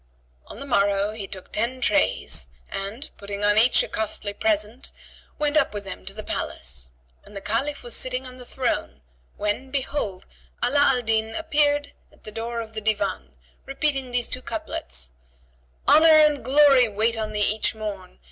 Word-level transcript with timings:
On 0.47 0.59
the 0.59 0.65
morrow 0.65 1.11
he 1.11 1.27
took 1.27 1.51
ten 1.51 1.79
trays 1.79 2.49
and, 2.71 3.11
putting 3.17 3.43
on 3.43 3.55
each 3.59 3.83
a 3.83 3.87
costly 3.87 4.33
present, 4.33 4.91
went 5.37 5.55
up 5.55 5.75
with 5.75 5.83
them 5.83 6.07
to 6.07 6.13
the 6.15 6.23
palace; 6.23 6.89
and 7.23 7.35
the 7.35 7.39
Caliph 7.39 7.83
was 7.83 7.95
sitting 7.95 8.25
on 8.25 8.37
the 8.37 8.43
throne 8.43 9.01
when, 9.37 9.69
behold, 9.69 10.25
Ala 10.65 10.79
al 10.79 11.01
Din 11.03 11.35
appeared 11.35 11.93
at 12.11 12.23
the 12.23 12.31
door 12.31 12.61
of 12.61 12.73
the 12.73 12.81
Divan, 12.81 13.35
repeating 13.67 14.09
these 14.09 14.27
two 14.27 14.41
couplets, 14.41 15.11
"Honour 15.87 16.07
and 16.25 16.43
Glory 16.43 16.87
wait 16.87 17.15
on 17.15 17.31
thee 17.31 17.41
each 17.47 17.75
morn! 17.75 18.17